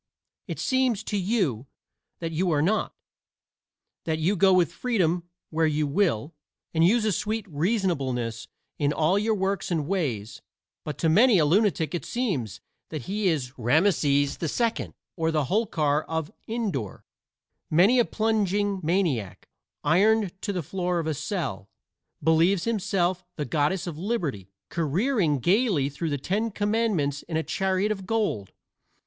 It 0.47 0.57
seems 0.59 1.03
to 1.03 1.15
you 1.15 1.67
that 2.21 2.31
you 2.31 2.49
are 2.49 2.61
not 2.63 2.95
that 4.05 4.17
you 4.17 4.35
go 4.35 4.51
with 4.51 4.71
freedom 4.73 5.29
where 5.51 5.67
you 5.67 5.85
will, 5.85 6.33
and 6.73 6.83
use 6.83 7.05
a 7.05 7.11
sweet 7.11 7.45
reasonableness 7.47 8.47
in 8.79 8.93
all 8.93 9.19
your 9.19 9.35
works 9.35 9.69
and 9.69 9.85
ways; 9.87 10.41
but 10.83 10.97
to 10.97 11.07
many 11.07 11.37
a 11.37 11.45
lunatic 11.45 11.93
it 11.93 12.03
seems 12.03 12.61
that 12.89 13.03
he 13.03 13.27
is 13.27 13.59
Rameses 13.59 14.39
II, 14.41 14.93
or 15.15 15.29
the 15.29 15.43
Holkar 15.45 16.03
of 16.07 16.31
Indore. 16.47 17.05
Many 17.69 17.99
a 17.99 18.05
plunging 18.05 18.79
maniac, 18.81 19.49
ironed 19.83 20.33
to 20.41 20.51
the 20.51 20.63
floor 20.63 20.97
of 20.97 21.05
a 21.05 21.13
cell, 21.13 21.69
believes 22.23 22.63
himself 22.63 23.23
the 23.35 23.45
Goddess 23.45 23.85
of 23.85 23.99
Liberty 23.99 24.49
careering 24.69 25.37
gaily 25.37 25.89
through 25.89 26.09
the 26.09 26.17
Ten 26.17 26.49
Commandments 26.49 27.21
in 27.21 27.37
a 27.37 27.43
chariot 27.43 27.91
of 27.91 28.07
gold. 28.07 28.51